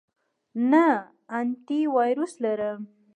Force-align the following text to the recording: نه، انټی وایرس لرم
نه، 0.71 0.85
انټی 1.37 1.79
وایرس 1.95 2.33
لرم 2.43 2.79